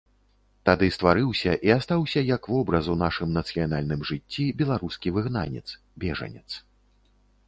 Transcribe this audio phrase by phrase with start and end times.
[0.67, 5.63] Тады стварыўся і астаўся як вобраз у нашым нацыянальным жыцці беларускі выгнанец,
[6.05, 6.47] бежанец.